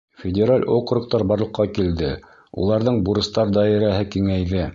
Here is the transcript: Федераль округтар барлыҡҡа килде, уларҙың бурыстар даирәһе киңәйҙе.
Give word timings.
Федераль 0.19 0.63
округтар 0.75 1.25
барлыҡҡа 1.31 1.65
килде, 1.75 2.09
уларҙың 2.63 3.01
бурыстар 3.11 3.53
даирәһе 3.61 4.11
киңәйҙе. 4.17 4.67